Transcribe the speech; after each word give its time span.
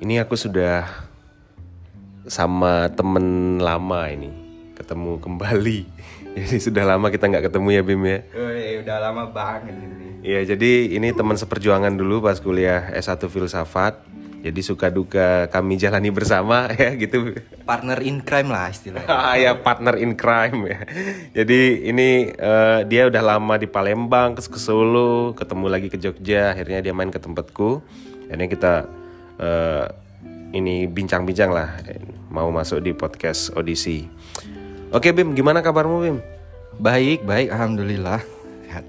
Ini 0.00 0.24
aku 0.24 0.32
sudah 0.32 0.88
sama 2.24 2.88
temen 2.96 3.60
lama 3.60 4.08
ini 4.08 4.32
ketemu 4.72 5.20
kembali. 5.20 5.84
Jadi 6.40 6.56
sudah 6.56 6.88
lama 6.88 7.12
kita 7.12 7.28
nggak 7.28 7.52
ketemu 7.52 7.68
ya 7.68 7.82
Bim 7.84 8.02
ya. 8.08 8.24
Wih, 8.32 8.80
udah 8.80 8.96
lama 8.96 9.28
banget 9.28 9.76
ini. 9.76 10.08
Iya 10.20 10.52
jadi 10.52 11.00
ini 11.00 11.16
teman 11.16 11.32
seperjuangan 11.32 11.96
dulu 11.96 12.20
pas 12.20 12.36
kuliah 12.40 12.92
S1 12.92 13.24
Filsafat. 13.28 14.04
Jadi 14.40 14.60
suka 14.64 14.88
duka 14.88 15.48
kami 15.52 15.76
jalani 15.76 16.08
bersama 16.08 16.68
ya 16.80 16.96
gitu. 16.96 17.36
Partner 17.68 18.00
in 18.00 18.24
crime 18.24 18.48
lah 18.48 18.72
istilahnya. 18.72 19.08
Ah 19.32 19.36
ya 19.36 19.52
partner 19.56 20.00
in 20.00 20.16
crime 20.16 20.60
ya. 20.64 20.80
Jadi 21.44 21.88
ini 21.88 22.32
eh, 22.32 22.80
dia 22.88 23.08
udah 23.08 23.36
lama 23.36 23.60
di 23.60 23.68
Palembang, 23.68 24.32
ke 24.36 24.44
ke 24.44 24.60
Solo, 24.60 25.36
ketemu 25.36 25.66
lagi 25.68 25.88
ke 25.92 25.96
Jogja, 26.00 26.56
akhirnya 26.56 26.84
dia 26.84 26.92
main 26.96 27.12
ke 27.12 27.20
tempatku. 27.20 27.80
Akhirnya 28.28 28.48
kita 28.48 28.72
eh, 29.40 29.84
ini 30.52 30.84
bincang-bincang 30.84 31.50
lah 31.50 31.80
mau 32.30 32.52
masuk 32.52 32.84
di 32.84 32.92
podcast 32.92 33.50
audisi. 33.56 34.06
Oke 34.92 35.10
Bim, 35.14 35.32
gimana 35.34 35.64
kabarmu 35.64 35.96
Bim? 36.02 36.18
Baik, 36.78 37.24
baik, 37.24 37.50
alhamdulillah. 37.50 38.20
Sehat. 38.66 38.84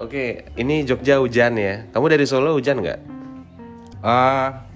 Oke, 0.00 0.48
ini 0.56 0.84
Jogja 0.86 1.20
hujan 1.20 1.56
ya. 1.56 1.84
Kamu 1.92 2.06
dari 2.08 2.24
Solo 2.28 2.56
hujan 2.56 2.80
nggak? 2.80 3.00
Ah, 4.04 4.66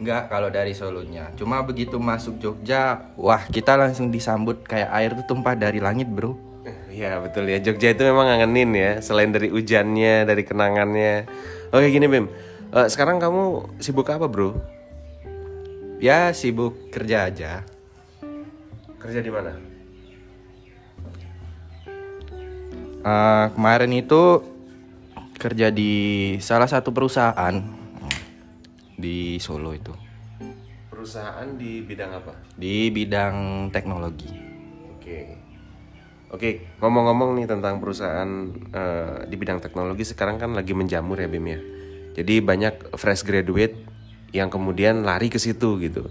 Enggak 0.00 0.32
kalau 0.32 0.48
dari 0.48 0.72
Solonya. 0.72 1.28
Cuma 1.36 1.60
begitu 1.60 2.00
masuk 2.00 2.40
Jogja, 2.40 3.12
wah 3.20 3.44
kita 3.52 3.76
langsung 3.76 4.08
disambut 4.08 4.64
kayak 4.64 4.88
air 4.96 5.12
tuh 5.12 5.36
tumpah 5.36 5.52
dari 5.52 5.76
langit, 5.76 6.08
Bro. 6.08 6.48
Iya 6.90 7.22
betul 7.22 7.46
ya 7.48 7.62
Jogja 7.62 7.94
itu 7.94 8.02
memang 8.02 8.26
ngangenin 8.28 8.70
ya 8.74 8.92
Selain 9.00 9.30
dari 9.30 9.48
hujannya, 9.48 10.26
dari 10.26 10.42
kenangannya 10.42 11.24
Oke 11.72 11.86
gini 11.88 12.10
Bim 12.10 12.26
Eh, 12.70 12.86
Sekarang 12.86 13.18
kamu 13.18 13.74
sibuk 13.82 14.06
apa 14.06 14.30
bro? 14.30 14.54
Ya 15.98 16.30
sibuk 16.30 16.86
kerja 16.94 17.26
aja. 17.26 17.66
Kerja 19.02 19.18
di 19.18 19.26
mana? 19.26 19.58
Ah, 23.02 23.50
kemarin 23.50 23.90
itu 23.90 24.46
kerja 25.34 25.74
di 25.74 25.92
salah 26.38 26.70
satu 26.70 26.94
perusahaan 26.94 27.58
di 28.94 29.42
Solo 29.42 29.74
itu. 29.74 29.90
Perusahaan 30.94 31.50
di 31.58 31.82
bidang 31.82 32.22
apa? 32.22 32.38
Di 32.54 32.86
bidang 32.94 33.66
teknologi. 33.74 34.30
Oke 34.94 35.42
Oke 36.30 36.78
ngomong-ngomong 36.78 37.34
nih 37.34 37.50
tentang 37.50 37.82
perusahaan 37.82 38.30
eh, 38.70 39.26
di 39.26 39.34
bidang 39.34 39.58
teknologi 39.58 40.06
sekarang 40.06 40.38
kan 40.38 40.54
lagi 40.54 40.70
menjamur 40.70 41.18
ya 41.18 41.26
Bim 41.26 41.42
ya 41.50 41.79
Jadi 42.14 42.42
banyak 42.42 42.94
fresh 42.98 43.22
graduate 43.22 43.76
yang 44.30 44.50
kemudian 44.50 45.02
lari 45.02 45.30
ke 45.30 45.38
situ 45.38 45.78
gitu. 45.82 46.10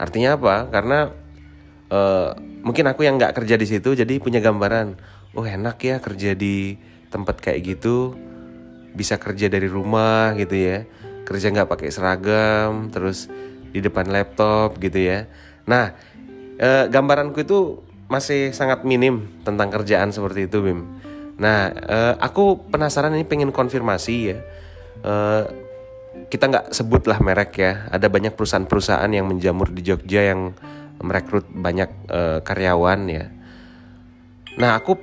Artinya 0.00 0.36
apa? 0.36 0.68
Karena 0.68 1.12
eh, 1.88 2.30
mungkin 2.64 2.84
aku 2.88 3.04
yang 3.04 3.16
nggak 3.16 3.36
kerja 3.36 3.54
di 3.56 3.66
situ 3.68 3.96
jadi 3.96 4.20
punya 4.20 4.40
gambaran 4.44 5.18
Oh 5.36 5.44
enak 5.44 5.76
ya 5.84 5.96
kerja 6.00 6.32
di 6.32 6.80
tempat 7.12 7.38
kayak 7.38 7.60
gitu. 7.76 8.16
Bisa 8.96 9.20
kerja 9.20 9.52
dari 9.52 9.68
rumah 9.68 10.32
gitu 10.40 10.56
ya. 10.56 10.88
Kerja 11.28 11.52
nggak 11.52 11.68
pakai 11.68 11.92
seragam 11.92 12.88
terus 12.88 13.28
di 13.68 13.84
depan 13.84 14.08
laptop 14.08 14.80
gitu 14.80 14.96
ya. 14.96 15.28
Nah 15.68 15.92
eh, 16.56 16.88
gambaranku 16.88 17.44
itu 17.44 17.84
masih 18.08 18.56
sangat 18.56 18.88
minim 18.88 19.28
tentang 19.44 19.68
kerjaan 19.68 20.10
seperti 20.10 20.48
itu 20.48 20.64
Bim. 20.64 20.80
Nah 21.36 21.70
eh, 21.76 22.14
aku 22.18 22.72
penasaran 22.72 23.12
ini 23.12 23.28
pengen 23.28 23.52
konfirmasi 23.52 24.16
ya 24.32 24.38
Eh, 25.04 25.44
kita 26.28 26.50
nggak 26.50 26.66
sebut 26.74 27.06
lah 27.06 27.22
merek 27.22 27.52
ya 27.62 27.86
ada 27.94 28.10
banyak 28.10 28.34
perusahaan-perusahaan 28.34 29.08
yang 29.12 29.30
menjamur 29.30 29.70
di 29.70 29.86
Jogja 29.86 30.34
yang 30.34 30.50
merekrut 30.98 31.46
banyak 31.46 31.90
eh, 32.10 32.38
karyawan 32.42 33.00
ya 33.06 33.30
nah 34.58 34.74
aku 34.74 34.98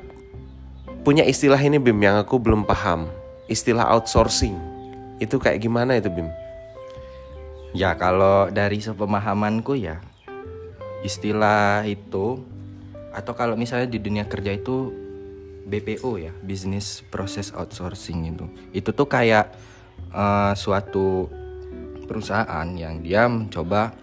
punya 1.06 1.22
istilah 1.22 1.62
ini 1.62 1.78
Bim 1.78 2.02
yang 2.02 2.18
aku 2.18 2.42
belum 2.42 2.66
paham. 2.66 3.06
Istilah 3.46 3.94
outsourcing. 3.94 4.58
Itu 5.22 5.38
kayak 5.38 5.62
gimana 5.62 6.02
itu 6.02 6.10
Bim? 6.10 6.26
Ya 7.78 7.94
kalau 7.94 8.50
dari 8.50 8.82
sepemahamanku 8.82 9.78
ya 9.78 10.02
istilah 11.06 11.86
itu 11.86 12.42
atau 13.14 13.38
kalau 13.38 13.54
misalnya 13.54 13.86
di 13.86 14.02
dunia 14.02 14.26
kerja 14.26 14.58
itu 14.58 14.90
BPO 15.70 16.18
ya, 16.18 16.34
business 16.42 17.06
process 17.14 17.54
outsourcing 17.54 18.26
itu. 18.34 18.50
Itu 18.74 18.90
tuh 18.90 19.06
kayak 19.06 19.54
eh, 20.12 20.54
suatu 20.54 21.30
perusahaan 22.06 22.68
yang 22.78 23.02
dia 23.02 23.26
mencoba 23.26 23.94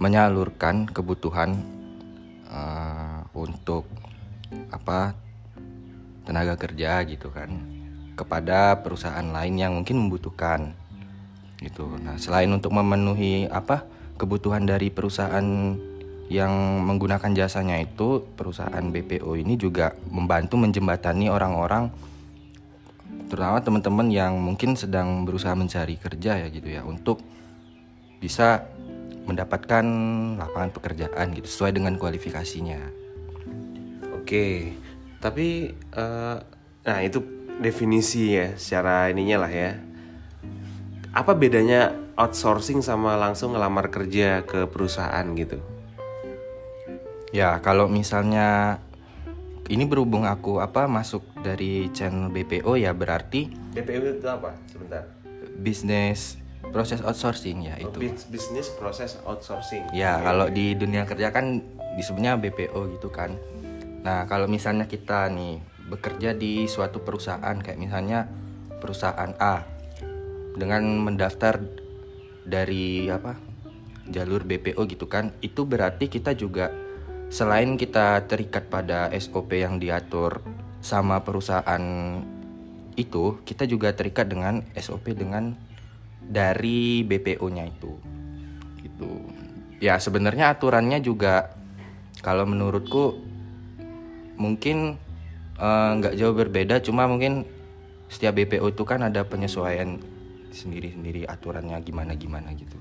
menyalurkan 0.00 0.88
kebutuhan 0.88 1.56
eh, 2.48 3.20
untuk 3.36 3.88
apa 4.72 5.12
tenaga 6.26 6.58
kerja 6.58 7.06
gitu 7.06 7.30
kan 7.30 7.48
kepada 8.16 8.80
perusahaan 8.80 9.24
lain 9.24 9.54
yang 9.60 9.72
mungkin 9.76 10.08
membutuhkan 10.08 10.72
gitu. 11.60 11.88
Nah, 12.00 12.16
selain 12.16 12.48
untuk 12.48 12.72
memenuhi 12.72 13.48
apa 13.48 13.84
kebutuhan 14.16 14.64
dari 14.64 14.88
perusahaan 14.88 15.76
yang 16.26 16.52
menggunakan 16.82 17.30
jasanya 17.38 17.78
itu, 17.78 18.24
perusahaan 18.34 18.82
BPO 18.82 19.38
ini 19.38 19.54
juga 19.54 19.94
membantu 20.10 20.58
menjembatani 20.58 21.30
orang-orang 21.30 21.92
terutama 23.26 23.58
teman-teman 23.58 24.08
yang 24.10 24.38
mungkin 24.38 24.78
sedang 24.78 25.26
berusaha 25.26 25.52
mencari 25.58 25.98
kerja 25.98 26.38
ya 26.40 26.48
gitu 26.50 26.68
ya 26.70 26.86
untuk 26.86 27.22
bisa 28.22 28.64
mendapatkan 29.26 29.84
lapangan 30.38 30.70
pekerjaan 30.70 31.34
gitu 31.34 31.50
sesuai 31.50 31.74
dengan 31.74 31.98
kualifikasinya. 31.98 32.80
Oke. 34.22 34.74
Tapi 35.18 35.74
eh, 35.74 36.36
nah 36.86 36.98
itu 37.02 37.18
definisi 37.58 38.38
ya 38.38 38.54
secara 38.54 39.10
ininya 39.10 39.46
lah 39.46 39.52
ya. 39.52 39.70
Apa 41.16 41.34
bedanya 41.34 41.96
outsourcing 42.14 42.84
sama 42.84 43.18
langsung 43.18 43.56
ngelamar 43.56 43.90
kerja 43.90 44.44
ke 44.46 44.68
perusahaan 44.70 45.24
gitu? 45.34 45.58
Ya, 47.34 47.58
kalau 47.60 47.90
misalnya 47.90 48.78
ini 49.66 49.84
berhubung 49.84 50.22
aku 50.22 50.58
apa 50.58 50.86
masuk 50.86 51.26
dari 51.40 51.90
channel 51.90 52.30
BPO 52.30 52.78
ya 52.78 52.92
berarti 52.92 53.50
BPO 53.74 54.18
itu 54.18 54.26
apa? 54.26 54.54
Sebentar. 54.66 55.02
bisnis 55.56 56.36
proses 56.68 57.00
outsourcing 57.00 57.64
ya 57.64 57.74
Oh, 57.80 57.88
itu. 57.88 57.98
bis- 58.02 58.28
Business 58.28 58.68
Process 58.74 59.16
Outsourcing. 59.22 59.88
Ya, 59.90 60.20
kalau 60.20 60.46
di 60.46 60.74
dunia 60.74 61.06
kerja 61.06 61.30
kan 61.30 61.62
disebutnya 61.96 62.36
BPO 62.36 62.92
gitu 62.92 63.08
kan. 63.08 63.38
Nah, 64.02 64.28
kalau 64.28 64.44
misalnya 64.46 64.84
kita 64.84 65.32
nih 65.32 65.58
bekerja 65.88 66.34
di 66.34 66.66
suatu 66.66 67.00
perusahaan 67.00 67.56
kayak 67.56 67.78
misalnya 67.78 68.28
perusahaan 68.76 69.32
A 69.38 69.64
dengan 70.54 70.84
mendaftar 71.00 71.62
dari 72.42 73.08
apa? 73.08 73.34
jalur 74.06 74.46
BPO 74.46 74.86
gitu 74.86 75.10
kan. 75.10 75.34
Itu 75.40 75.66
berarti 75.66 76.06
kita 76.06 76.30
juga 76.30 76.70
selain 77.28 77.74
kita 77.74 78.24
terikat 78.30 78.70
pada 78.70 79.10
SOP 79.16 79.58
yang 79.58 79.82
diatur 79.82 80.42
sama 80.80 81.22
perusahaan 81.26 81.82
itu, 82.96 83.42
kita 83.44 83.68
juga 83.68 83.92
terikat 83.92 84.30
dengan 84.30 84.64
SOP 84.78 85.12
dengan 85.12 85.52
dari 86.22 87.04
BPO-nya 87.04 87.64
itu. 87.68 87.92
Gitu. 88.80 89.10
Ya 89.82 90.00
sebenarnya 90.00 90.56
aturannya 90.56 91.04
juga 91.04 91.52
kalau 92.24 92.48
menurutku 92.48 93.20
mungkin 94.40 94.96
eh, 95.60 95.90
nggak 96.00 96.14
jauh 96.16 96.34
berbeda. 96.34 96.80
Cuma 96.80 97.04
mungkin 97.04 97.44
setiap 98.06 98.38
BPO 98.38 98.72
itu 98.72 98.84
kan 98.86 99.02
ada 99.02 99.26
penyesuaian 99.26 99.98
sendiri-sendiri 100.54 101.28
aturannya 101.28 101.76
gimana 101.84 102.16
gimana 102.16 102.54
gitu. 102.56 102.78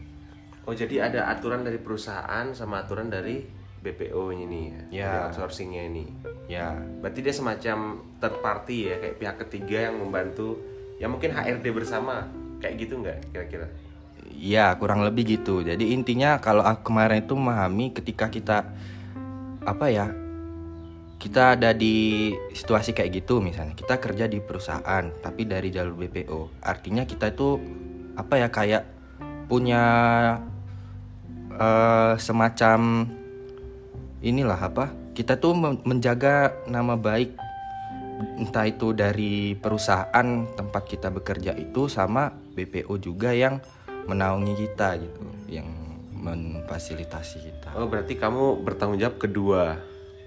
Oh 0.65 0.74
jadi 0.74 1.12
ada 1.12 1.30
aturan 1.30 1.62
dari 1.62 1.77
perusahaan 1.77 2.50
sama 2.56 2.88
aturan 2.88 3.12
dari 3.12 3.44
BPO 3.85 4.33
ini 4.33 4.73
ya, 4.73 4.81
Ya. 4.89 5.05
dari 5.05 5.19
outsourcingnya 5.29 5.83
ini. 5.85 6.05
ya 6.45 6.73
Berarti 7.01 7.21
dia 7.21 7.33
semacam 7.33 7.77
third 8.17 8.37
party 8.41 8.77
ya, 8.89 8.95
kayak 8.97 9.15
pihak 9.21 9.37
ketiga 9.45 9.77
yang 9.89 10.01
membantu, 10.01 10.57
ya 10.97 11.05
mungkin 11.05 11.29
HRD 11.29 11.69
bersama, 11.69 12.25
kayak 12.57 12.75
gitu 12.81 12.97
nggak 12.99 13.17
kira-kira? 13.29 13.67
ya 14.35 14.73
kurang 14.75 15.05
lebih 15.05 15.37
gitu 15.37 15.61
jadi 15.63 15.79
intinya 15.95 16.41
kalau 16.43 16.65
aku 16.65 16.91
kemarin 16.91 17.23
itu 17.23 17.37
memahami 17.37 17.93
ketika 17.93 18.27
kita 18.27 18.67
apa 19.63 19.85
ya 19.88 20.11
kita 21.21 21.55
ada 21.55 21.71
di 21.71 22.29
situasi 22.51 22.91
kayak 22.91 23.23
gitu 23.23 23.39
misalnya 23.39 23.77
kita 23.77 23.95
kerja 23.95 24.25
di 24.27 24.43
perusahaan 24.43 25.07
tapi 25.23 25.47
dari 25.47 25.71
jalur 25.71 25.95
BPO 25.95 26.61
artinya 26.61 27.07
kita 27.07 27.31
itu 27.31 27.57
apa 28.17 28.33
ya 28.43 28.47
kayak 28.51 28.83
punya 29.47 29.83
eh, 31.55 32.13
semacam 32.19 33.07
inilah 34.23 34.59
apa 34.59 34.91
kita 35.15 35.39
tuh 35.39 35.56
men- 35.56 35.81
menjaga 35.83 36.51
nama 36.67 36.95
baik 37.00 37.35
entah 38.39 38.67
itu 38.67 38.95
dari 38.95 39.56
perusahaan 39.59 40.27
tempat 40.56 40.83
kita 40.88 41.12
bekerja 41.12 41.51
itu 41.56 41.91
sama 41.91 42.31
BPO 42.56 42.95
juga 43.00 43.35
yang 43.35 43.59
menaungi 44.07 44.53
kita 44.56 44.95
gitu 45.00 45.23
yang 45.51 45.67
memfasilitasi 46.15 47.38
kita 47.44 47.75
Oh 47.75 47.85
berarti 47.91 48.15
kamu 48.17 48.63
bertanggung 48.63 48.97
jawab 48.97 49.19
kedua 49.19 49.77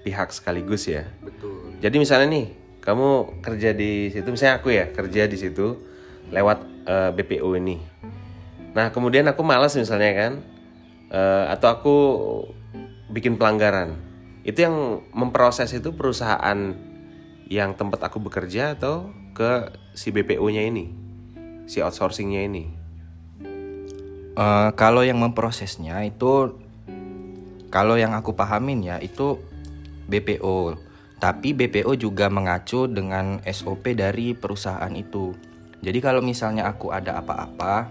pihak 0.07 0.31
sekaligus 0.31 0.87
ya? 0.87 1.05
betul 1.21 1.75
Jadi 1.79 1.97
misalnya 2.01 2.29
nih, 2.31 2.47
kamu 2.83 3.41
kerja 3.43 3.71
di 3.75 4.11
situ, 4.11 4.29
misalnya 4.31 4.63
aku 4.63 4.69
ya 4.75 4.91
kerja 4.91 5.27
di 5.27 5.37
situ 5.37 5.79
lewat 6.31 6.59
eh, 6.87 7.11
BPO 7.15 7.49
ini. 7.59 7.77
Nah 8.75 8.89
kemudian 8.95 9.27
aku 9.27 9.43
malas 9.43 9.75
misalnya 9.75 10.13
kan, 10.15 10.33
eh, 11.13 11.45
atau 11.51 11.69
aku 11.71 11.97
bikin 13.09 13.41
pelanggaran. 13.41 13.97
Itu 14.45 14.65
yang 14.65 14.77
memproses 15.13 15.73
itu 15.77 15.93
perusahaan 15.93 16.77
yang 17.49 17.77
tempat 17.77 18.05
aku 18.09 18.21
bekerja 18.21 18.77
atau 18.77 19.13
ke 19.33 19.73
si 19.97 20.13
BPO-nya 20.13 20.65
ini, 20.69 20.93
si 21.65 21.81
outsourcingnya 21.81 22.45
ini. 22.45 22.79
Eh, 24.39 24.71
kalau 24.79 25.03
yang 25.03 25.19
memprosesnya 25.19 26.07
itu 26.07 26.55
kalau 27.75 27.99
yang 27.99 28.15
aku 28.15 28.39
pahamin 28.39 28.87
ya 28.87 28.97
itu 29.03 29.43
BPO 30.07 30.79
tapi 31.19 31.59
BPO 31.59 31.99
juga 31.99 32.31
mengacu 32.31 32.87
dengan 32.87 33.43
SOP 33.43 33.99
dari 33.99 34.39
perusahaan 34.39 34.95
itu 34.95 35.35
jadi 35.83 35.99
kalau 35.99 36.23
misalnya 36.23 36.71
aku 36.71 36.95
ada 36.95 37.19
apa-apa 37.19 37.91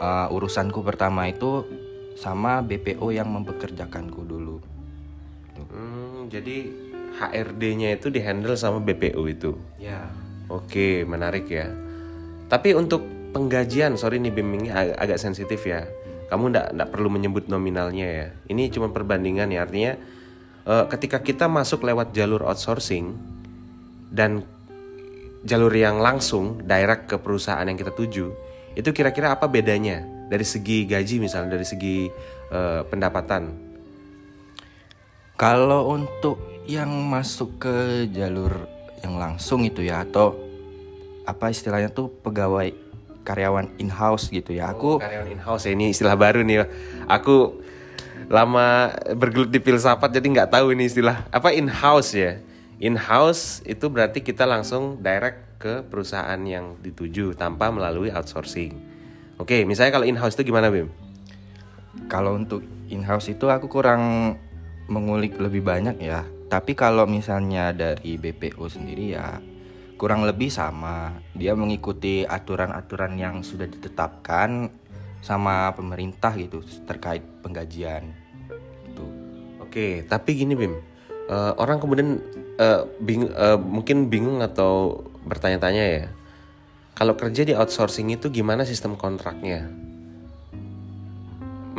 eh, 0.00 0.32
urusanku 0.32 0.80
pertama 0.80 1.28
itu 1.28 1.68
sama 2.16 2.64
BPO 2.64 3.12
yang 3.12 3.28
mempekerjakanku 3.28 4.19
jadi 6.30 6.56
HRD-nya 7.18 7.98
itu 7.98 8.06
dihandle 8.08 8.54
sama 8.54 8.78
BPO 8.78 9.22
itu. 9.26 9.58
ya 9.82 10.06
Oke, 10.50 11.06
menarik 11.06 11.46
ya. 11.46 11.70
Tapi 12.50 12.74
untuk 12.74 13.06
penggajian, 13.30 13.94
sorry 13.94 14.18
nih 14.18 14.34
Bim 14.34 14.50
ini 14.58 14.66
ag- 14.66 14.98
agak 14.98 15.18
sensitif 15.22 15.62
ya. 15.62 15.86
Kamu 16.26 16.50
ndak 16.50 16.74
ndak 16.74 16.88
perlu 16.90 17.06
menyebut 17.06 17.46
nominalnya 17.46 18.06
ya. 18.06 18.26
Ini 18.50 18.66
cuma 18.74 18.90
perbandingan 18.90 19.46
ya. 19.54 19.62
Artinya 19.62 19.94
eh, 20.66 20.84
ketika 20.90 21.22
kita 21.22 21.46
masuk 21.46 21.86
lewat 21.86 22.10
jalur 22.10 22.42
outsourcing 22.42 23.14
dan 24.10 24.42
jalur 25.46 25.70
yang 25.70 26.02
langsung 26.02 26.66
direct 26.66 27.06
ke 27.06 27.16
perusahaan 27.22 27.62
yang 27.62 27.78
kita 27.78 27.94
tuju, 27.94 28.34
itu 28.74 28.90
kira-kira 28.90 29.30
apa 29.38 29.46
bedanya 29.46 30.02
dari 30.26 30.42
segi 30.42 30.82
gaji 30.82 31.22
misalnya 31.22 31.54
dari 31.54 31.66
segi 31.66 32.10
eh, 32.50 32.82
pendapatan? 32.90 33.69
Kalau 35.40 35.88
untuk 35.96 36.36
yang 36.68 36.92
masuk 37.08 37.56
ke 37.56 38.04
jalur 38.12 38.68
yang 39.00 39.16
langsung 39.16 39.64
itu 39.64 39.80
ya 39.80 40.04
atau 40.04 40.36
apa 41.24 41.48
istilahnya 41.48 41.88
tuh 41.88 42.12
pegawai 42.20 42.68
karyawan 43.24 43.72
in-house 43.80 44.28
gitu 44.28 44.52
ya. 44.52 44.76
Aku 44.76 45.00
karyawan 45.00 45.32
in-house 45.32 45.64
ya 45.64 45.72
ini 45.72 45.96
istilah 45.96 46.12
baru 46.12 46.44
nih. 46.44 46.68
Aku 47.08 47.56
lama 48.28 48.92
bergelut 49.16 49.48
di 49.48 49.64
filsafat 49.64 50.12
jadi 50.12 50.28
nggak 50.28 50.60
tahu 50.60 50.76
ini 50.76 50.92
istilah 50.92 51.24
apa 51.32 51.56
in-house 51.56 52.12
ya. 52.12 52.36
In-house 52.76 53.64
itu 53.64 53.88
berarti 53.88 54.20
kita 54.20 54.44
langsung 54.44 55.00
direct 55.00 55.56
ke 55.56 55.80
perusahaan 55.88 56.40
yang 56.44 56.76
dituju 56.84 57.32
tanpa 57.32 57.72
melalui 57.72 58.12
outsourcing. 58.12 58.76
Oke, 59.40 59.64
misalnya 59.64 59.96
kalau 59.96 60.04
in-house 60.04 60.36
itu 60.36 60.52
gimana 60.52 60.68
Bim? 60.68 60.92
kalau 62.06 62.38
untuk 62.38 62.62
in-house 62.90 63.34
itu 63.34 63.50
aku 63.50 63.66
kurang 63.66 64.34
mengulik 64.90 65.38
lebih 65.38 65.62
banyak 65.62 66.02
ya. 66.02 66.26
Tapi 66.50 66.74
kalau 66.74 67.06
misalnya 67.06 67.70
dari 67.70 68.18
BPO 68.18 68.66
sendiri 68.66 69.14
ya 69.14 69.38
kurang 69.94 70.26
lebih 70.26 70.50
sama. 70.50 71.14
Dia 71.32 71.54
mengikuti 71.54 72.26
aturan-aturan 72.26 73.14
yang 73.14 73.46
sudah 73.46 73.70
ditetapkan 73.70 74.66
sama 75.22 75.70
pemerintah 75.72 76.34
gitu 76.34 76.64
terkait 76.84 77.22
penggajian. 77.44 78.10
Gitu. 78.90 79.06
Oke, 79.62 80.02
tapi 80.08 80.34
gini 80.34 80.58
Bim, 80.58 80.74
Eh, 81.30 81.52
orang 81.62 81.78
kemudian 81.78 82.18
eh, 82.58 82.82
bing- 82.98 83.30
eh, 83.30 83.54
mungkin 83.54 84.10
bingung 84.10 84.42
atau 84.42 85.06
bertanya-tanya 85.22 85.84
ya, 85.86 86.06
kalau 86.98 87.14
kerja 87.14 87.46
di 87.46 87.54
outsourcing 87.54 88.10
itu 88.10 88.34
gimana 88.34 88.66
sistem 88.66 88.98
kontraknya? 88.98 89.70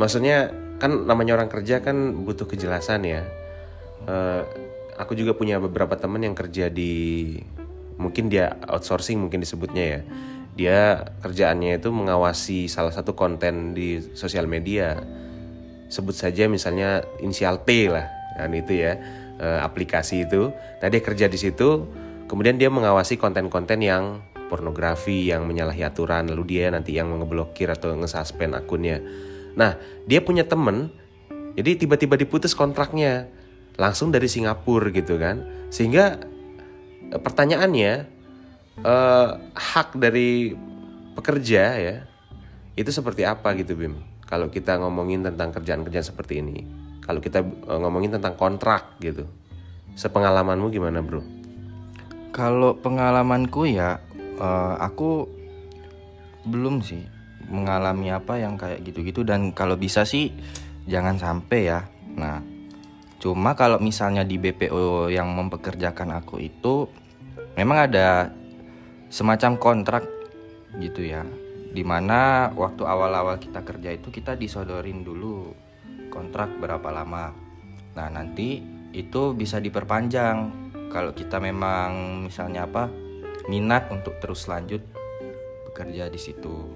Maksudnya 0.00 0.48
kan 0.82 1.06
namanya 1.06 1.38
orang 1.38 1.46
kerja 1.46 1.78
kan 1.78 2.26
butuh 2.26 2.50
kejelasan 2.50 3.06
ya. 3.06 3.22
Eh, 4.10 4.42
aku 4.98 5.14
juga 5.14 5.38
punya 5.38 5.62
beberapa 5.62 5.94
teman 5.94 6.26
yang 6.26 6.34
kerja 6.34 6.66
di 6.66 7.38
mungkin 8.02 8.26
dia 8.26 8.58
outsourcing 8.66 9.22
mungkin 9.22 9.38
disebutnya 9.38 9.84
ya. 9.86 10.00
Dia 10.52 10.78
kerjaannya 11.22 11.78
itu 11.78 11.94
mengawasi 11.94 12.66
salah 12.66 12.90
satu 12.90 13.14
konten 13.14 13.78
di 13.78 14.02
sosial 14.18 14.50
media 14.50 14.98
sebut 15.86 16.16
saja 16.16 16.48
misalnya 16.48 17.04
inisial 17.20 17.62
T 17.68 17.92
lah 17.92 18.08
kan 18.40 18.48
itu 18.56 18.80
ya 18.80 18.96
eh, 19.36 19.60
aplikasi 19.60 20.24
itu 20.24 20.48
nah 20.80 20.88
dia 20.88 21.04
kerja 21.04 21.28
di 21.28 21.36
situ 21.36 21.84
kemudian 22.32 22.56
dia 22.56 22.72
mengawasi 22.72 23.20
konten-konten 23.20 23.84
yang 23.84 24.24
pornografi 24.48 25.28
yang 25.28 25.44
menyalahi 25.44 25.84
aturan 25.84 26.32
lalu 26.32 26.56
dia 26.56 26.72
nanti 26.72 26.96
yang 26.96 27.12
ngeblokir 27.12 27.68
atau 27.68 27.92
ngesuspend 27.92 28.56
akunnya 28.56 29.04
nah 29.52 29.76
dia 30.08 30.24
punya 30.24 30.48
temen 30.48 30.92
jadi 31.52 31.76
tiba-tiba 31.76 32.16
diputus 32.16 32.56
kontraknya 32.56 33.28
langsung 33.76 34.12
dari 34.12 34.28
Singapura 34.28 34.88
gitu 34.92 35.20
kan. 35.20 35.44
Sehingga 35.68 36.20
eh, 37.12 37.20
pertanyaannya 37.20 37.92
eh, 38.80 39.28
hak 39.52 39.96
dari 40.00 40.56
pekerja 41.12 41.62
ya 41.76 41.96
itu 42.72 42.88
seperti 42.88 43.28
apa 43.28 43.52
gitu 43.56 43.76
Bim? 43.76 44.00
Kalau 44.24 44.48
kita 44.48 44.80
ngomongin 44.80 45.20
tentang 45.28 45.52
kerjaan-kerjaan 45.52 46.08
seperti 46.08 46.40
ini 46.40 46.64
kalau 47.04 47.20
kita 47.20 47.44
eh, 47.44 47.78
ngomongin 47.78 48.16
tentang 48.16 48.36
kontrak 48.36 48.96
gitu 49.04 49.28
sepengalamanmu 49.92 50.72
gimana 50.72 51.04
bro? 51.04 51.20
Kalau 52.32 52.72
pengalamanku 52.80 53.68
ya, 53.68 54.00
eh, 54.40 54.74
aku 54.80 55.28
belum 56.48 56.80
sih 56.80 57.11
mengalami 57.50 58.12
apa 58.12 58.38
yang 58.38 58.54
kayak 58.54 58.84
gitu-gitu 58.86 59.26
dan 59.26 59.50
kalau 59.54 59.74
bisa 59.74 60.06
sih 60.06 60.30
jangan 60.86 61.18
sampai 61.18 61.60
ya. 61.66 61.80
Nah, 62.18 62.42
cuma 63.22 63.54
kalau 63.54 63.78
misalnya 63.78 64.26
di 64.26 64.36
BPO 64.38 65.08
yang 65.10 65.30
mempekerjakan 65.32 66.22
aku 66.22 66.42
itu 66.42 66.86
memang 67.54 67.88
ada 67.90 68.30
semacam 69.08 69.58
kontrak 69.58 70.04
gitu 70.78 71.06
ya. 71.06 71.24
Di 71.72 71.80
mana 71.80 72.52
waktu 72.52 72.84
awal-awal 72.84 73.40
kita 73.40 73.64
kerja 73.64 73.96
itu 73.96 74.12
kita 74.12 74.36
disodorin 74.36 75.00
dulu 75.00 75.52
kontrak 76.12 76.52
berapa 76.60 76.92
lama. 76.92 77.32
Nah, 77.96 78.08
nanti 78.12 78.60
itu 78.92 79.32
bisa 79.32 79.56
diperpanjang 79.56 80.52
kalau 80.92 81.16
kita 81.16 81.40
memang 81.40 82.24
misalnya 82.28 82.68
apa 82.68 82.92
minat 83.48 83.88
untuk 83.88 84.20
terus 84.20 84.44
lanjut 84.44 84.84
bekerja 85.72 86.12
di 86.12 86.20
situ 86.20 86.68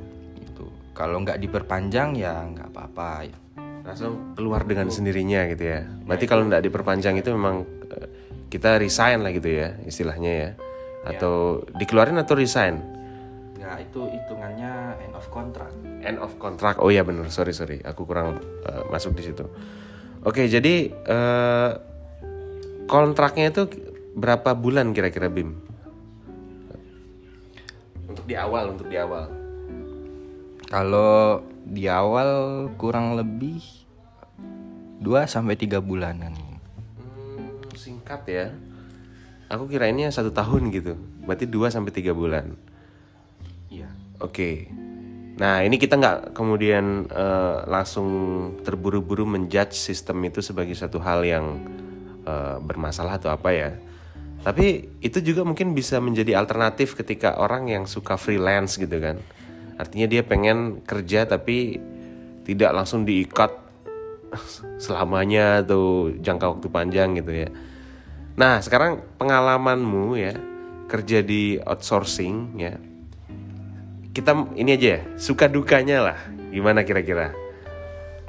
kalau 0.96 1.20
nggak 1.20 1.36
diperpanjang 1.36 2.16
ya 2.16 2.40
nggak 2.48 2.72
apa-apa 2.72 3.28
ya. 3.28 3.36
langsung 3.86 4.34
keluar 4.34 4.66
dengan 4.66 4.90
sendirinya 4.90 5.46
gitu 5.52 5.62
ya. 5.62 5.86
Berarti 6.02 6.26
kalau 6.26 6.48
nggak 6.50 6.64
diperpanjang 6.64 7.22
itu 7.22 7.30
memang 7.30 7.62
eh, 7.86 8.08
kita 8.50 8.82
resign 8.82 9.22
lah 9.22 9.30
gitu 9.30 9.46
ya 9.46 9.78
istilahnya 9.84 10.32
ya. 10.32 10.50
Atau 11.06 11.62
dikeluarin 11.78 12.18
atau 12.18 12.34
resign? 12.34 12.82
Ya 13.62 13.78
itu 13.78 14.10
hitungannya 14.10 14.98
end 15.06 15.14
of 15.14 15.22
contract. 15.30 15.76
End 16.02 16.18
of 16.18 16.34
contract. 16.42 16.82
Oh 16.82 16.90
ya 16.90 17.06
bener. 17.06 17.30
Sorry 17.30 17.54
sorry. 17.54 17.78
Aku 17.86 18.08
kurang 18.08 18.42
eh, 18.66 18.82
masuk 18.90 19.14
di 19.14 19.22
situ. 19.30 19.46
Oke 20.26 20.50
jadi 20.50 20.90
eh, 20.90 21.70
kontraknya 22.90 23.54
itu 23.54 23.70
berapa 24.18 24.58
bulan 24.58 24.90
kira-kira 24.90 25.30
Bim? 25.30 25.54
Untuk 28.10 28.26
di 28.26 28.34
awal 28.34 28.74
untuk 28.74 28.90
di 28.90 28.98
awal 28.98 29.45
kalau 30.66 31.42
di 31.66 31.86
awal 31.90 32.66
kurang 32.78 33.18
lebih 33.18 33.62
2 35.02 35.26
sampai 35.26 35.54
tiga 35.58 35.78
bulanan 35.82 36.34
Hmm, 36.98 37.62
singkat 37.74 38.22
ya 38.26 38.46
aku 39.50 39.70
kirainnya 39.70 40.10
satu 40.10 40.30
tahun 40.34 40.70
gitu 40.74 40.98
berarti 41.26 41.46
2 41.46 41.70
sampai 41.70 41.92
tiga 41.94 42.14
bulan 42.14 42.54
iya 43.70 43.90
Oke. 44.16 44.72
Nah, 45.36 45.60
ini 45.60 45.76
kita 45.76 46.00
nggak 46.00 46.32
kemudian 46.32 47.04
eh, 47.12 47.56
langsung 47.68 48.08
terburu-buru 48.64 49.28
menjudge 49.28 49.76
sistem 49.76 50.24
itu 50.24 50.40
sebagai 50.40 50.72
satu 50.72 50.96
hal 51.04 51.20
yang 51.20 51.60
eh, 52.24 52.56
bermasalah 52.64 53.20
atau 53.20 53.28
apa 53.28 53.52
ya. 53.52 53.70
Tapi 54.40 54.88
itu 55.04 55.18
juga 55.20 55.44
mungkin 55.44 55.76
bisa 55.76 56.00
menjadi 56.00 56.38
alternatif 56.38 56.96
ketika 56.96 57.36
orang 57.36 57.68
yang 57.68 57.84
suka 57.84 58.16
freelance 58.16 58.80
gitu 58.80 58.96
kan. 58.96 59.20
Artinya 59.76 60.06
dia 60.08 60.22
pengen 60.24 60.80
kerja 60.82 61.28
tapi 61.28 61.80
tidak 62.44 62.72
langsung 62.72 63.04
diikat 63.04 63.52
selamanya 64.84 65.62
atau 65.64 66.10
jangka 66.10 66.56
waktu 66.56 66.68
panjang 66.72 67.16
gitu 67.20 67.32
ya. 67.32 67.48
Nah, 68.36 68.60
sekarang 68.60 69.00
pengalamanmu 69.16 70.16
ya 70.16 70.34
kerja 70.86 71.24
di 71.24 71.58
outsourcing 71.58 72.62
ya 72.62 72.78
kita 74.14 74.54
ini 74.54 74.78
aja 74.78 74.88
ya 74.96 75.00
suka 75.18 75.50
dukanya 75.50 75.98
lah 75.98 76.18
Gimana 76.56 76.88
kira-kira? 76.88 77.36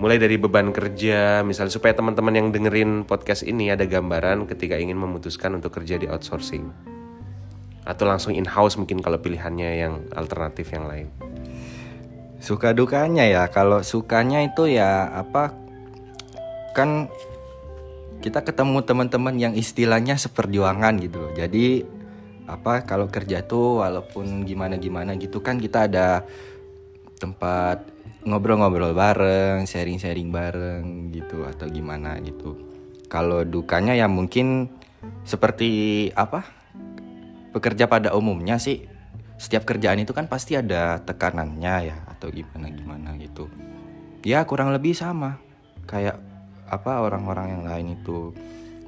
Mulai 0.04 0.20
dari 0.20 0.36
beban 0.36 0.76
kerja, 0.76 1.48
misalnya 1.48 1.72
supaya 1.72 1.96
teman-teman 1.96 2.36
yang 2.36 2.48
dengerin 2.52 3.08
podcast 3.08 3.48
ini 3.48 3.72
ada 3.72 3.88
gambaran 3.88 4.44
ketika 4.52 4.76
ingin 4.76 5.00
memutuskan 5.00 5.56
untuk 5.56 5.72
kerja 5.80 5.96
di 5.96 6.12
outsourcing. 6.12 6.97
Atau 7.88 8.04
langsung 8.04 8.36
in-house 8.36 8.76
mungkin 8.76 9.00
kalau 9.00 9.16
pilihannya 9.24 9.70
yang 9.80 9.94
alternatif 10.12 10.68
yang 10.76 10.92
lain. 10.92 11.08
Suka 12.44 12.76
dukanya 12.76 13.24
ya, 13.24 13.48
kalau 13.48 13.80
sukanya 13.80 14.44
itu 14.44 14.68
ya 14.68 15.08
apa 15.10 15.56
kan 16.76 17.08
kita 18.20 18.44
ketemu 18.44 18.84
teman-teman 18.84 19.36
yang 19.40 19.54
istilahnya 19.56 20.20
seperjuangan 20.20 21.00
gitu 21.00 21.18
loh. 21.18 21.32
Jadi 21.32 21.82
apa 22.48 22.84
kalau 22.84 23.08
kerja 23.08 23.44
tuh 23.44 23.84
walaupun 23.84 24.48
gimana-gimana 24.48 25.20
gitu 25.20 25.44
kan 25.44 25.60
kita 25.60 25.92
ada 25.92 26.24
tempat 27.20 27.84
ngobrol-ngobrol 28.28 28.92
bareng, 28.92 29.64
sharing-sharing 29.64 30.30
bareng 30.30 31.12
gitu 31.16 31.48
atau 31.48 31.66
gimana 31.72 32.20
gitu. 32.24 32.60
Kalau 33.08 33.48
dukanya 33.48 33.96
ya 33.96 34.12
mungkin 34.12 34.68
seperti 35.24 36.12
apa? 36.12 36.44
Pekerja 37.58 37.90
pada 37.90 38.14
umumnya 38.14 38.62
sih 38.62 38.86
setiap 39.42 39.66
kerjaan 39.66 39.98
itu 39.98 40.14
kan 40.14 40.30
pasti 40.30 40.54
ada 40.54 41.02
tekanannya 41.02 41.90
ya 41.90 41.98
atau 42.06 42.30
gimana 42.30 42.70
gimana 42.70 43.10
gitu. 43.18 43.50
Ya 44.22 44.46
kurang 44.46 44.70
lebih 44.70 44.94
sama 44.94 45.42
kayak 45.90 46.22
apa 46.70 47.02
orang-orang 47.02 47.58
yang 47.58 47.64
lain 47.66 47.88
itu. 47.98 48.38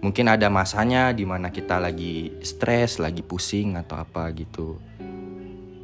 Mungkin 0.06 0.30
ada 0.30 0.54
masanya 0.54 1.12
di 1.18 1.26
mana 1.26 1.50
kita 1.50 1.82
lagi 1.82 2.38
stres, 2.46 3.02
lagi 3.02 3.26
pusing 3.26 3.74
atau 3.74 3.98
apa 3.98 4.30
gitu. 4.38 4.78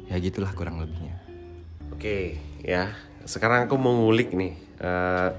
Ya 0.06 0.22
gitulah 0.22 0.54
kurang 0.54 0.78
lebihnya. 0.78 1.18
Oke, 1.90 2.38
ya. 2.62 2.94
Sekarang 3.26 3.66
aku 3.66 3.74
mau 3.74 3.92
ngulik 3.92 4.30
nih. 4.30 4.54
Uh, 4.78 5.34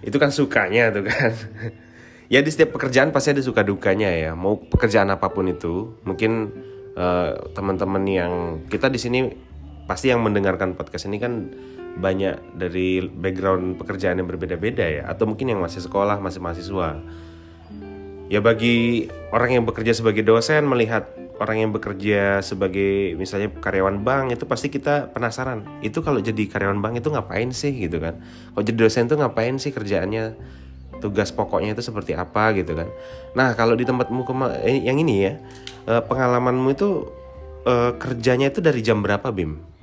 itu 0.00 0.16
kan 0.16 0.32
sukanya 0.32 0.90
tuh 0.90 1.04
kan. 1.04 1.32
ya 2.34 2.42
di 2.42 2.50
setiap 2.50 2.74
pekerjaan 2.74 3.14
pasti 3.14 3.30
ada 3.30 3.38
suka 3.46 3.62
dukanya 3.62 4.10
ya. 4.10 4.34
Mau 4.34 4.58
pekerjaan 4.58 5.06
apa 5.14 5.30
pun 5.30 5.46
itu, 5.46 5.94
mungkin 6.02 6.50
uh, 6.98 7.38
teman-teman 7.54 8.02
yang 8.10 8.32
kita 8.66 8.90
di 8.90 8.98
sini 8.98 9.30
pasti 9.86 10.10
yang 10.10 10.18
mendengarkan 10.18 10.74
podcast 10.74 11.06
ini 11.06 11.22
kan 11.22 11.54
banyak 11.94 12.58
dari 12.58 13.06
background 13.06 13.78
pekerjaan 13.78 14.18
yang 14.18 14.26
berbeda-beda 14.26 14.82
ya. 14.82 15.02
Atau 15.06 15.30
mungkin 15.30 15.54
yang 15.54 15.62
masih 15.62 15.78
sekolah 15.78 16.18
masih 16.18 16.42
mahasiswa. 16.42 16.98
Ya 18.26 18.42
bagi 18.42 19.06
orang 19.30 19.62
yang 19.62 19.64
bekerja 19.68 19.94
sebagai 19.94 20.26
dosen 20.26 20.66
melihat 20.66 21.06
orang 21.38 21.66
yang 21.66 21.70
bekerja 21.70 22.42
sebagai 22.42 23.14
misalnya 23.14 23.54
karyawan 23.62 24.02
bank 24.02 24.34
itu 24.34 24.42
pasti 24.42 24.74
kita 24.74 25.14
penasaran. 25.14 25.62
Itu 25.86 26.02
kalau 26.02 26.18
jadi 26.18 26.50
karyawan 26.50 26.82
bank 26.82 26.98
itu 26.98 27.14
ngapain 27.14 27.54
sih 27.54 27.70
gitu 27.78 28.02
kan? 28.02 28.18
Kalau 28.58 28.64
jadi 28.66 28.74
dosen 28.74 29.06
itu 29.06 29.14
ngapain 29.14 29.54
sih 29.62 29.70
kerjaannya 29.70 30.34
tugas 31.04 31.28
pokoknya 31.28 31.76
itu 31.76 31.84
seperti 31.84 32.16
apa 32.16 32.56
gitu 32.56 32.72
kan 32.72 32.88
nah 33.36 33.52
kalau 33.52 33.76
di 33.76 33.84
tempatmu 33.84 34.24
eh, 34.64 34.80
yang 34.88 34.96
ini 34.96 35.14
ya 35.20 35.32
eh, 35.92 36.00
pengalamanmu 36.00 36.72
itu 36.72 36.88
eh, 37.68 37.92
kerjanya 38.00 38.48
itu 38.48 38.64
dari 38.64 38.80
jam 38.80 39.04
berapa 39.04 39.28
bim 39.28 39.74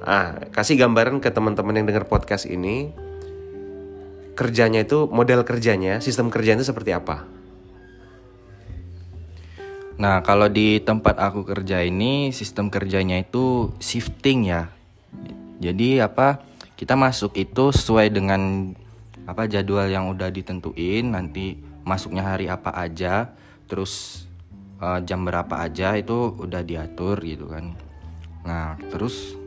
Ah, 0.00 0.48
kasih 0.48 0.80
gambaran 0.80 1.20
ke 1.20 1.28
teman-teman 1.28 1.76
yang 1.76 1.84
dengar 1.84 2.08
podcast 2.08 2.48
ini 2.48 2.88
kerjanya 4.32 4.80
itu 4.80 5.04
model 5.12 5.44
kerjanya, 5.44 6.00
sistem 6.00 6.32
kerjanya 6.32 6.64
itu 6.64 6.72
seperti 6.72 6.96
apa? 6.96 7.28
Nah, 10.00 10.24
kalau 10.24 10.48
di 10.48 10.80
tempat 10.80 11.20
aku 11.20 11.44
kerja 11.44 11.84
ini 11.84 12.32
sistem 12.32 12.72
kerjanya 12.72 13.20
itu 13.20 13.76
shifting 13.76 14.48
ya. 14.48 14.72
Jadi 15.60 16.00
apa? 16.00 16.40
Kita 16.80 16.96
masuk 16.96 17.36
itu 17.36 17.68
sesuai 17.68 18.08
dengan 18.08 18.72
apa 19.30 19.46
jadwal 19.46 19.86
yang 19.86 20.10
udah 20.10 20.26
ditentuin, 20.34 21.14
nanti 21.14 21.54
masuknya 21.86 22.34
hari 22.34 22.50
apa 22.50 22.74
aja, 22.74 23.30
terus 23.70 24.26
uh, 24.82 24.98
jam 25.06 25.22
berapa 25.22 25.62
aja 25.62 25.94
itu 25.94 26.34
udah 26.34 26.66
diatur 26.66 27.22
gitu 27.22 27.46
kan. 27.46 27.78
Nah, 28.42 28.74
terus 28.90 29.38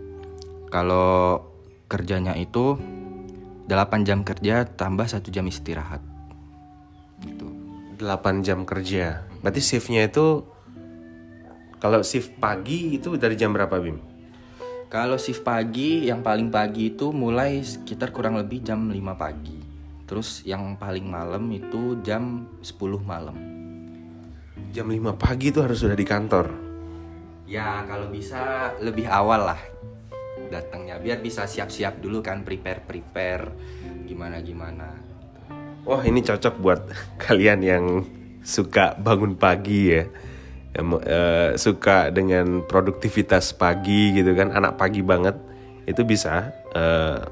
kalau 0.72 1.44
kerjanya 1.92 2.34
itu 2.40 2.80
8 3.68 4.08
jam 4.08 4.24
kerja 4.24 4.64
tambah 4.64 5.04
satu 5.04 5.28
jam 5.30 5.44
istirahat. 5.52 6.00
Gitu. 7.24 7.48
8 8.00 8.46
jam 8.46 8.64
kerja. 8.64 9.28
Berarti 9.44 9.62
shiftnya 9.64 10.08
itu 10.08 10.48
kalau 11.84 12.00
shift 12.04 12.40
pagi 12.40 12.96
itu 12.96 13.20
dari 13.20 13.36
jam 13.36 13.52
berapa 13.52 13.76
Bim? 13.80 14.00
Kalau 14.88 15.18
shift 15.18 15.42
pagi 15.42 16.06
yang 16.06 16.22
paling 16.22 16.54
pagi 16.54 16.94
itu 16.94 17.10
mulai 17.10 17.66
sekitar 17.66 18.14
kurang 18.14 18.38
lebih 18.38 18.62
jam 18.62 18.88
5 18.88 18.96
pagi. 19.18 19.63
Terus 20.14 20.46
yang 20.46 20.78
paling 20.78 21.10
malam 21.10 21.50
itu 21.50 21.98
jam 22.06 22.46
10 22.62 23.02
malam. 23.02 23.34
Jam 24.70 24.86
5 24.86 25.10
pagi 25.18 25.50
itu 25.50 25.58
harus 25.58 25.82
sudah 25.82 25.98
di 25.98 26.06
kantor. 26.06 26.54
Ya, 27.50 27.82
kalau 27.90 28.14
bisa 28.14 28.78
lebih 28.78 29.10
awal 29.10 29.50
lah 29.50 29.62
datangnya 30.54 31.02
biar 31.02 31.18
bisa 31.18 31.50
siap-siap 31.50 31.98
dulu 31.98 32.22
kan 32.22 32.46
prepare 32.46 32.86
prepare 32.86 33.50
gimana 34.06 34.38
gimana 34.38 34.94
wah 35.82 36.06
ini 36.06 36.22
cocok 36.22 36.56
buat 36.62 36.82
kalian 37.26 37.66
yang 37.66 37.86
suka 38.46 38.94
bangun 39.02 39.34
pagi 39.34 39.98
ya 39.98 40.06
yang 40.78 40.94
uh, 41.02 41.58
suka 41.58 42.14
dengan 42.14 42.62
produktivitas 42.70 43.58
pagi 43.58 44.14
gitu 44.14 44.38
kan 44.38 44.54
anak 44.54 44.78
pagi 44.78 45.02
banget 45.02 45.34
itu 45.90 46.06
bisa 46.06 46.54
uh, 46.78 47.26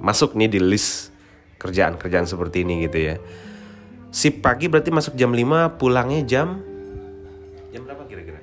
masuk 0.00 0.32
nih 0.32 0.48
di 0.48 0.60
list 0.64 1.07
kerjaan-kerjaan 1.58 2.24
seperti 2.24 2.62
ini 2.62 2.86
gitu 2.86 2.98
ya. 3.12 3.16
Sip 4.08 4.40
pagi 4.40 4.72
berarti 4.72 4.88
masuk 4.88 5.18
jam 5.18 5.34
5 5.34 5.76
pulangnya 5.76 6.24
jam? 6.24 6.64
Jam 7.74 7.82
berapa 7.84 8.02
kira-kira? 8.08 8.40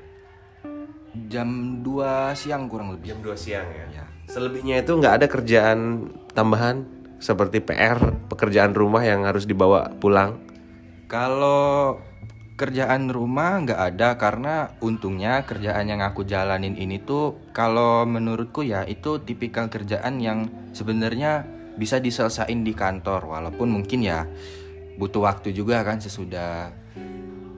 Jam 1.31 1.81
2 1.81 2.37
siang 2.37 2.69
kurang 2.69 2.93
lebih. 2.93 3.15
Jam 3.15 3.19
2 3.23 3.33
siang 3.33 3.65
ya, 3.71 3.85
ya. 3.89 4.05
selebihnya 4.29 4.81
itu 4.83 4.91
nggak 4.93 5.15
ada 5.23 5.27
kerjaan 5.31 6.11
tambahan? 6.35 6.85
Seperti 7.17 7.63
PR 7.63 7.97
pekerjaan 8.29 8.75
rumah 8.75 9.01
yang 9.01 9.25
harus 9.25 9.49
dibawa 9.49 9.89
pulang? 9.97 10.37
Kalau 11.09 11.97
kerjaan 12.55 13.11
rumah 13.11 13.59
nggak 13.65 13.81
ada 13.95 14.15
karena 14.15 14.55
untungnya 14.79 15.43
kerjaan 15.43 15.91
yang 15.91 15.99
aku 15.99 16.23
jalanin 16.23 16.79
ini 16.79 17.03
tuh 17.03 17.35
kalau 17.51 18.07
menurutku 18.07 18.63
ya 18.63 18.87
itu 18.87 19.19
tipikal 19.19 19.67
kerjaan 19.67 20.23
yang 20.23 20.47
sebenarnya 20.71 21.54
bisa 21.75 21.99
diselesain 21.99 22.63
di 22.63 22.71
kantor 22.71 23.27
walaupun 23.27 23.67
mungkin 23.71 24.03
ya 24.03 24.27
butuh 24.95 25.27
waktu 25.27 25.51
juga 25.51 25.83
kan 25.83 25.99
sesudah 25.99 26.71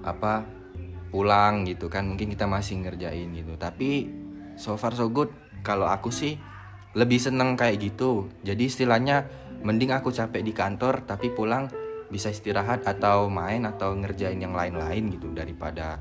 apa 0.02 0.46
pulang 1.14 1.64
gitu 1.70 1.88
kan 1.88 2.06
mungkin 2.10 2.34
kita 2.34 2.50
masih 2.50 2.82
ngerjain 2.82 3.30
gitu. 3.34 3.54
Tapi 3.56 4.10
so 4.58 4.76
far 4.76 4.98
so 4.98 5.08
good. 5.10 5.30
Kalau 5.62 5.90
aku 5.90 6.14
sih 6.14 6.38
lebih 6.98 7.22
seneng 7.22 7.54
kayak 7.54 7.78
gitu. 7.82 8.30
Jadi 8.42 8.70
istilahnya 8.70 9.28
mending 9.62 9.94
aku 9.94 10.14
capek 10.14 10.42
di 10.46 10.54
kantor 10.54 11.06
tapi 11.06 11.34
pulang 11.34 11.70
bisa 12.08 12.32
istirahat 12.32 12.88
atau 12.88 13.28
main 13.28 13.68
atau 13.68 13.92
ngerjain 13.92 14.40
yang 14.40 14.56
lain-lain 14.56 15.12
gitu 15.12 15.28
daripada 15.36 16.00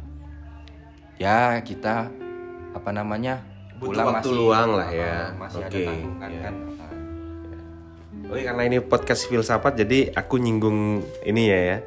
ya 1.19 1.59
kita 1.67 2.07
apa 2.77 2.91
namanya 2.93 3.43
pulang 3.81 4.15
waktu 4.15 4.29
masih 4.29 4.37
luang 4.37 4.71
lah 4.77 4.89
ya. 4.93 5.35
masih 5.35 5.63
okay. 5.67 5.67
ada 5.67 5.79
tanggungan 5.91 6.31
yeah. 6.31 6.43
kan 6.45 6.55
Oke 8.27 8.43
karena 8.43 8.67
ini 8.67 8.83
podcast 8.83 9.31
filsafat 9.31 9.79
jadi 9.79 10.11
aku 10.11 10.43
nyinggung 10.43 11.03
ini 11.23 11.43
ya 11.47 11.59
ya. 11.63 11.79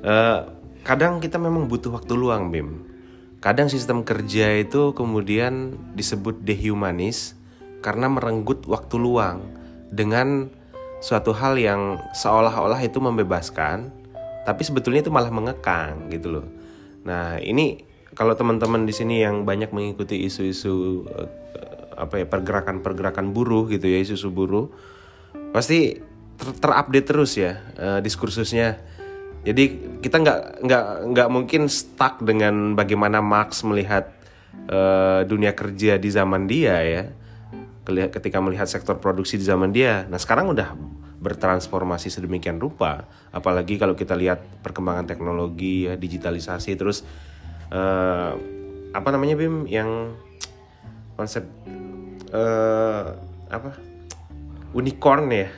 Uh, 0.00 0.38
kadang 0.86 1.20
kita 1.20 1.36
memang 1.36 1.68
butuh 1.68 1.92
waktu 1.92 2.16
luang 2.16 2.48
Bim 2.48 2.88
kadang 3.40 3.72
sistem 3.72 4.04
kerja 4.04 4.52
itu 4.60 4.92
kemudian 4.92 5.76
disebut 5.96 6.44
dehumanis 6.44 7.36
karena 7.80 8.08
merenggut 8.12 8.68
waktu 8.68 9.00
luang 9.00 9.40
dengan 9.88 10.52
suatu 11.00 11.32
hal 11.32 11.56
yang 11.56 11.96
seolah-olah 12.12 12.80
itu 12.84 13.00
membebaskan 13.00 13.88
tapi 14.44 14.62
sebetulnya 14.64 15.00
itu 15.00 15.12
malah 15.12 15.32
mengekang 15.32 16.12
gitu 16.12 16.40
loh 16.40 16.46
nah 17.00 17.40
ini 17.40 17.80
kalau 18.12 18.36
teman-teman 18.36 18.84
di 18.84 18.92
sini 18.92 19.24
yang 19.24 19.48
banyak 19.48 19.72
mengikuti 19.72 20.20
isu-isu 20.28 21.04
uh, 21.08 21.28
apa 21.96 22.20
ya 22.20 22.26
pergerakan-pergerakan 22.28 23.32
buruh 23.32 23.68
gitu 23.72 23.88
ya 23.88 24.04
isu-isu 24.04 24.28
buruh 24.28 24.68
pasti 25.50 25.98
ter 26.40 26.48
terupdate 26.56 27.06
terus 27.06 27.36
ya 27.36 27.60
uh, 27.76 27.98
diskursusnya 28.00 28.80
jadi 29.40 29.72
kita 30.04 30.20
nggak 30.20 30.40
nggak 30.68 30.84
nggak 31.16 31.28
mungkin 31.32 31.62
stuck 31.72 32.20
dengan 32.20 32.76
bagaimana 32.76 33.24
Marx 33.24 33.64
melihat 33.64 34.12
uh, 34.68 35.24
dunia 35.24 35.56
kerja 35.56 35.96
di 35.96 36.08
zaman 36.12 36.44
dia 36.44 36.76
ya. 36.84 37.02
Ketika 37.90 38.38
melihat 38.38 38.68
sektor 38.68 39.00
produksi 39.00 39.40
di 39.40 39.42
zaman 39.42 39.72
dia. 39.72 40.06
Nah, 40.06 40.20
sekarang 40.20 40.52
udah 40.52 40.76
bertransformasi 41.20 42.12
sedemikian 42.12 42.60
rupa, 42.62 43.04
apalagi 43.34 43.76
kalau 43.76 43.92
kita 43.98 44.14
lihat 44.14 44.40
perkembangan 44.62 45.04
teknologi 45.04 45.84
ya, 45.84 45.98
digitalisasi 45.98 46.78
terus 46.80 47.02
uh, 47.68 48.32
apa 48.94 49.08
namanya 49.10 49.36
Bim 49.36 49.68
yang 49.68 50.16
konsep 51.20 51.44
uh, 52.32 53.20
apa 53.52 53.89
unicorn 54.76 55.30
ya. 55.32 55.48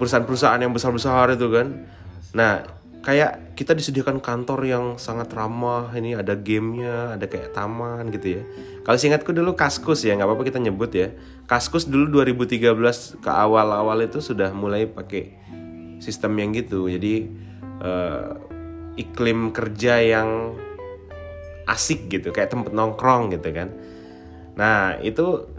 Perusahaan-perusahaan 0.00 0.60
yang 0.60 0.72
besar-besar 0.72 1.36
itu 1.36 1.48
kan. 1.52 1.86
Nah 2.32 2.64
kayak 3.00 3.56
kita 3.56 3.72
disediakan 3.76 4.20
kantor 4.20 4.60
yang 4.64 4.84
sangat 4.96 5.32
ramah. 5.32 5.92
Ini 5.92 6.20
ada 6.20 6.36
gamenya 6.36 7.16
ada 7.16 7.26
kayak 7.28 7.52
taman 7.52 8.08
gitu 8.12 8.40
ya. 8.40 8.42
Kalau 8.84 8.96
singkatku 8.96 9.36
dulu 9.36 9.56
kaskus 9.56 10.04
ya 10.04 10.16
nggak 10.16 10.28
apa-apa 10.28 10.44
kita 10.48 10.58
nyebut 10.60 10.90
ya. 10.96 11.12
Kaskus 11.44 11.88
dulu 11.88 12.24
2013 12.24 13.20
ke 13.20 13.30
awal-awal 13.30 14.00
itu 14.04 14.24
sudah 14.24 14.52
mulai 14.56 14.88
pakai 14.88 15.36
sistem 16.00 16.40
yang 16.40 16.56
gitu. 16.56 16.88
Jadi 16.88 17.28
eh, 17.84 18.30
iklim 18.96 19.52
kerja 19.52 20.00
yang 20.00 20.56
asik 21.70 22.10
gitu 22.10 22.34
kayak 22.34 22.50
tempat 22.50 22.72
nongkrong 22.74 23.30
gitu 23.36 23.52
kan. 23.54 23.70
Nah 24.58 24.98
itu 25.00 25.49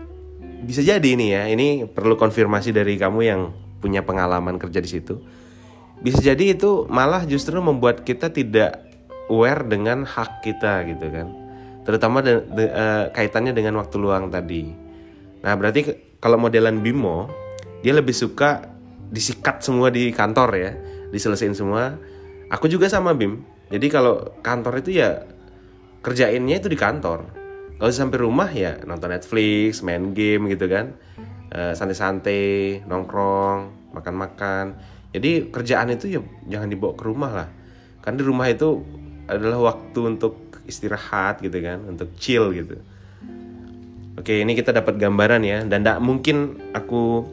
bisa 0.61 0.85
jadi 0.85 1.03
ini 1.03 1.33
ya 1.33 1.49
ini 1.49 1.89
perlu 1.89 2.15
konfirmasi 2.15 2.69
dari 2.71 2.95
kamu 2.95 3.19
yang 3.25 3.41
punya 3.81 4.05
pengalaman 4.05 4.61
kerja 4.61 4.77
di 4.77 4.89
situ. 4.89 5.17
Bisa 6.01 6.21
jadi 6.21 6.53
itu 6.53 6.85
malah 6.89 7.25
justru 7.25 7.57
membuat 7.61 8.05
kita 8.05 8.29
tidak 8.29 8.85
aware 9.29 9.65
dengan 9.65 10.05
hak 10.05 10.45
kita 10.45 10.85
gitu 10.85 11.05
kan. 11.09 11.27
Terutama 11.81 12.21
de- 12.21 12.45
de- 12.45 12.73
eh, 12.73 13.05
kaitannya 13.09 13.53
dengan 13.57 13.81
waktu 13.81 13.97
luang 13.97 14.29
tadi. 14.29 14.69
Nah 15.41 15.53
berarti 15.57 16.13
kalau 16.21 16.37
modelan 16.37 16.81
Bimo 16.81 17.29
dia 17.81 17.97
lebih 17.97 18.13
suka 18.13 18.69
disikat 19.09 19.65
semua 19.65 19.89
di 19.89 20.13
kantor 20.13 20.49
ya 20.57 20.71
diselesain 21.09 21.57
semua. 21.57 21.97
Aku 22.53 22.69
juga 22.69 22.85
sama 22.85 23.17
Bim. 23.17 23.41
Jadi 23.71 23.87
kalau 23.89 24.37
kantor 24.45 24.83
itu 24.83 25.01
ya 25.01 25.25
kerjainnya 26.05 26.59
itu 26.61 26.67
di 26.69 26.77
kantor 26.77 27.40
kalau 27.81 27.89
sampai 27.89 28.21
rumah 28.21 28.45
ya 28.53 28.77
nonton 28.85 29.09
Netflix 29.09 29.81
main 29.81 30.13
game 30.13 30.53
gitu 30.53 30.69
kan. 30.69 30.93
Eh, 31.49 31.73
santai-santai 31.73 32.85
nongkrong 32.85 33.89
makan-makan. 33.97 34.77
Jadi 35.09 35.49
kerjaan 35.49 35.89
itu 35.89 36.13
ya 36.13 36.21
jangan 36.45 36.69
dibawa 36.69 36.93
ke 36.93 37.03
rumah 37.09 37.31
lah. 37.33 37.49
Kan 38.05 38.21
di 38.21 38.23
rumah 38.23 38.53
itu 38.53 38.85
adalah 39.25 39.73
waktu 39.73 40.13
untuk 40.13 40.61
istirahat 40.69 41.41
gitu 41.41 41.57
kan 41.57 41.81
untuk 41.89 42.13
chill 42.21 42.53
gitu. 42.53 42.77
Oke 44.13 44.45
ini 44.45 44.53
kita 44.53 44.77
dapat 44.77 45.01
gambaran 45.01 45.41
ya. 45.41 45.65
Dan 45.65 45.81
tidak 45.81 46.05
mungkin 46.05 46.61
aku 46.77 47.25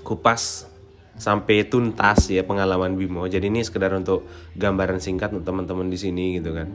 kupas 0.00 0.72
sampai 1.20 1.68
tuntas 1.68 2.32
ya 2.32 2.48
pengalaman 2.48 2.96
Bimo. 2.96 3.28
Jadi 3.28 3.52
ini 3.52 3.60
sekedar 3.60 3.92
untuk 3.92 4.24
gambaran 4.56 5.04
singkat 5.04 5.36
untuk 5.36 5.44
teman-teman 5.44 5.92
di 5.92 6.00
sini 6.00 6.40
gitu 6.40 6.56
kan. 6.56 6.68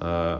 Eh, 0.00 0.38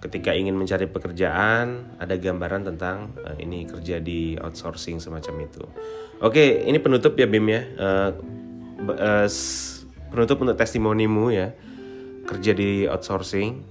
ketika 0.00 0.32
ingin 0.32 0.56
mencari 0.56 0.88
pekerjaan 0.88 1.96
ada 2.00 2.16
gambaran 2.16 2.64
tentang 2.72 3.12
eh, 3.20 3.44
ini 3.44 3.68
kerja 3.68 4.00
di 4.00 4.34
outsourcing 4.40 4.98
semacam 4.98 5.44
itu. 5.44 5.64
Oke, 6.24 6.64
ini 6.64 6.80
penutup 6.80 7.16
ya 7.16 7.28
Bim 7.28 7.46
ya. 7.48 7.62
Eh, 7.64 8.10
s- 9.28 9.84
penutup 10.10 10.42
untuk 10.42 10.56
testimonimu 10.58 11.30
ya 11.30 11.52
kerja 12.26 12.52
di 12.56 12.88
outsourcing 12.88 13.62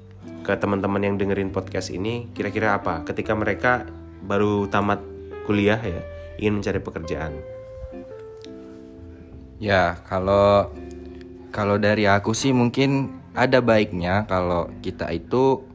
ke 0.46 0.54
teman-teman 0.56 1.04
yang 1.04 1.16
dengerin 1.20 1.52
podcast 1.52 1.92
ini 1.92 2.32
kira-kira 2.32 2.80
apa 2.80 3.04
ketika 3.04 3.36
mereka 3.36 3.86
baru 4.24 4.70
tamat 4.72 5.02
kuliah 5.44 5.82
ya 5.82 6.02
ingin 6.40 6.62
mencari 6.62 6.80
pekerjaan. 6.80 7.34
Ya, 9.60 10.00
kalau 10.08 10.72
kalau 11.52 11.76
dari 11.76 12.08
aku 12.08 12.32
sih 12.32 12.56
mungkin 12.56 13.20
ada 13.36 13.60
baiknya 13.60 14.24
kalau 14.30 14.72
kita 14.80 15.12
itu 15.12 15.68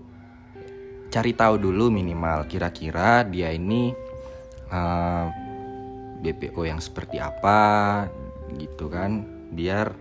cari 1.15 1.31
tahu 1.31 1.63
dulu 1.63 1.95
minimal 1.95 2.51
kira-kira 2.51 3.23
dia 3.23 3.55
ini 3.55 3.95
eh, 4.67 5.27
BPO 6.19 6.67
yang 6.67 6.83
seperti 6.83 7.23
apa 7.23 8.03
gitu 8.59 8.91
kan. 8.91 9.23
Biar 9.55 9.95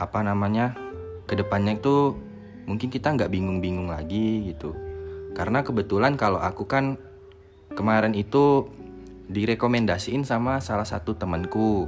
apa 0.00 0.24
namanya 0.24 0.72
ke 1.28 1.36
depannya 1.36 1.76
itu 1.76 2.16
mungkin 2.64 2.88
kita 2.88 3.12
nggak 3.12 3.28
bingung-bingung 3.28 3.92
lagi 3.92 4.48
gitu. 4.48 4.72
Karena 5.36 5.60
kebetulan 5.60 6.16
kalau 6.16 6.40
aku 6.40 6.64
kan 6.64 6.96
kemarin 7.76 8.16
itu 8.16 8.72
direkomendasiin 9.28 10.24
sama 10.24 10.64
salah 10.64 10.88
satu 10.88 11.20
temanku 11.20 11.84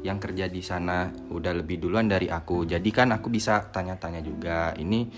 yang 0.00 0.16
kerja 0.16 0.48
di 0.48 0.64
sana. 0.64 1.12
Udah 1.28 1.52
lebih 1.52 1.84
duluan 1.84 2.08
dari 2.08 2.32
aku. 2.32 2.64
Jadi 2.64 2.88
kan 2.88 3.12
aku 3.12 3.28
bisa 3.28 3.68
tanya-tanya 3.68 4.24
juga 4.24 4.72
ini 4.80 5.12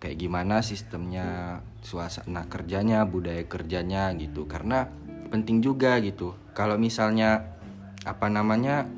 kayak 0.00 0.16
gimana 0.16 0.64
sistemnya, 0.64 1.60
suasana 1.84 2.48
kerjanya, 2.48 3.04
budaya 3.04 3.44
kerjanya 3.44 4.10
gitu. 4.16 4.48
Karena 4.48 4.88
penting 5.28 5.60
juga 5.60 6.00
gitu. 6.00 6.34
Kalau 6.56 6.80
misalnya 6.80 7.44
apa 8.08 8.26
namanya 8.32 8.88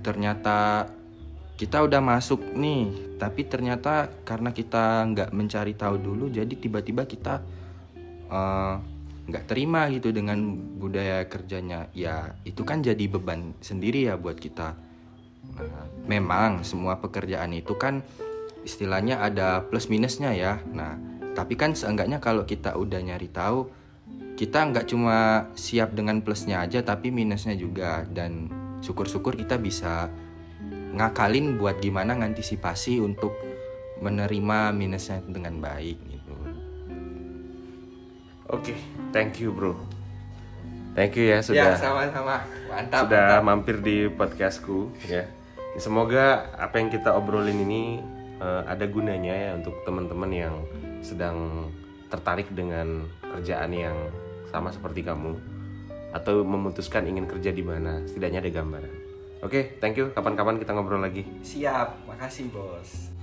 ternyata 0.00 0.88
kita 1.60 1.84
udah 1.84 2.00
masuk 2.00 2.56
nih, 2.56 3.16
tapi 3.20 3.44
ternyata 3.44 4.08
karena 4.24 4.50
kita 4.56 5.04
nggak 5.12 5.30
mencari 5.36 5.76
tahu 5.76 6.00
dulu, 6.00 6.32
jadi 6.32 6.50
tiba-tiba 6.50 7.04
kita 7.04 7.44
eh, 8.32 8.74
nggak 9.28 9.44
terima 9.44 9.84
gitu 9.92 10.08
dengan 10.08 10.40
budaya 10.80 11.28
kerjanya 11.28 11.92
ya 11.92 12.32
itu 12.48 12.64
kan 12.64 12.80
jadi 12.80 13.04
beban 13.12 13.52
sendiri 13.60 14.08
ya 14.08 14.16
buat 14.16 14.40
kita 14.40 14.88
Nah, 15.56 15.86
memang 16.06 16.62
semua 16.62 17.00
pekerjaan 17.00 17.56
itu 17.56 17.74
kan 17.80 18.04
istilahnya 18.62 19.22
ada 19.22 19.66
plus 19.66 19.90
minusnya 19.90 20.34
ya. 20.34 20.62
Nah 20.72 20.98
tapi 21.34 21.54
kan 21.54 21.74
seenggaknya 21.76 22.18
kalau 22.18 22.42
kita 22.42 22.74
udah 22.74 22.98
nyari 22.98 23.30
tahu 23.30 23.70
kita 24.38 24.70
nggak 24.70 24.86
cuma 24.86 25.50
siap 25.58 25.98
dengan 25.98 26.22
plusnya 26.22 26.62
aja 26.62 26.82
tapi 26.86 27.10
minusnya 27.10 27.58
juga. 27.58 28.06
Dan 28.06 28.50
syukur-syukur 28.78 29.34
kita 29.34 29.58
bisa 29.58 30.06
ngakalin 30.94 31.58
buat 31.58 31.82
gimana 31.82 32.14
ngantisipasi 32.16 33.02
untuk 33.02 33.34
menerima 33.98 34.70
minusnya 34.70 35.18
dengan 35.26 35.58
baik 35.58 35.98
gitu. 36.06 36.34
Oke, 38.48 38.72
thank 39.10 39.42
you 39.42 39.50
bro. 39.52 39.74
Thank 40.94 41.14
you 41.18 41.30
ya 41.30 41.38
sudah 41.44 41.78
sama-sama. 41.78 42.42
Mantap 42.70 43.06
sudah 43.06 43.42
mampir 43.42 43.78
di 43.82 44.06
podcastku 44.10 44.90
ya. 45.06 45.26
Semoga 45.78 46.50
apa 46.58 46.82
yang 46.82 46.90
kita 46.90 47.14
obrolin 47.14 47.54
ini 47.62 48.02
eh, 48.40 48.62
ada 48.66 48.84
gunanya 48.86 49.34
ya 49.34 49.50
untuk 49.58 49.82
teman-teman 49.82 50.30
yang 50.32 50.54
sedang 51.04 51.68
tertarik 52.08 52.48
dengan 52.54 53.04
kerjaan 53.20 53.70
yang 53.70 53.96
sama 54.48 54.72
seperti 54.72 55.04
kamu 55.04 55.36
atau 56.08 56.40
memutuskan 56.40 57.04
ingin 57.04 57.28
kerja 57.28 57.52
di 57.52 57.60
mana, 57.60 58.00
setidaknya 58.08 58.40
ada 58.40 58.50
gambaran. 58.50 58.94
Oke, 59.44 59.76
thank 59.78 59.94
you. 60.00 60.10
Kapan-kapan 60.16 60.58
kita 60.58 60.74
ngobrol 60.74 60.98
lagi. 61.04 61.22
siap 61.44 61.94
makasih 62.08 62.50
bos 62.50 63.17